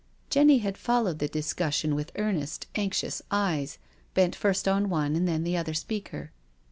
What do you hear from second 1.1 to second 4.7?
the discussion with earnest, anxious eyes, bent first